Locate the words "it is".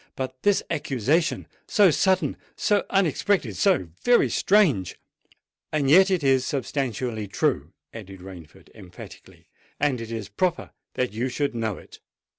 6.09-6.43, 10.01-10.27